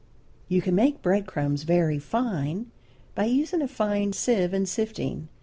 You 0.47 0.63
can 0.63 0.73
make 0.73 1.03
bread 1.03 1.27
crumbs 1.27 1.61
very 1.61 1.99
fine 1.99 2.71
by 3.13 3.25
using 3.25 3.61
a 3.61 3.67
fine 3.67 4.13
sieve 4.13 4.51
and 4.51 4.67
sifting. 4.67 5.27